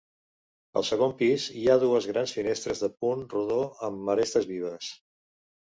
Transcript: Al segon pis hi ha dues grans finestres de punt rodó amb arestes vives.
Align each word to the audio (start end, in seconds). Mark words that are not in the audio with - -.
Al 0.79 0.85
segon 0.87 1.13
pis 1.19 1.43
hi 1.59 1.67
ha 1.67 1.75
dues 1.83 2.07
grans 2.13 2.33
finestres 2.39 2.83
de 2.87 2.91
punt 3.05 3.21
rodó 3.35 3.61
amb 3.89 4.11
arestes 4.15 4.53
vives. 4.57 4.91